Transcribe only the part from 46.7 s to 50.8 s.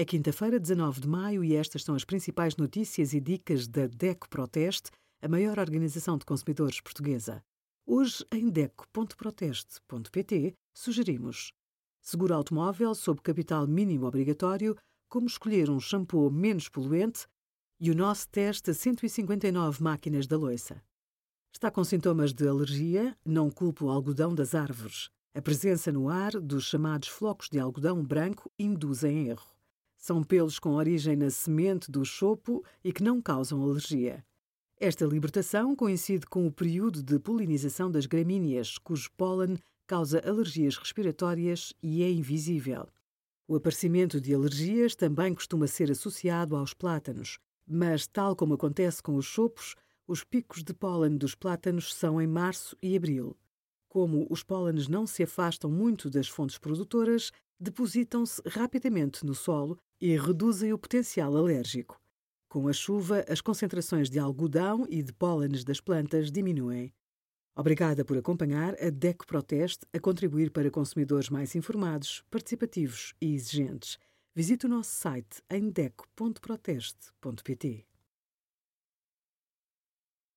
plátanos, mas, tal como acontece com os chopos, os picos de